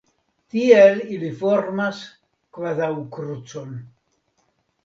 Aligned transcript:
Tiel 0.53 1.01
ili 1.17 1.29
formas 1.41 2.01
kvazaŭ 2.57 2.91
krucon. 3.19 3.77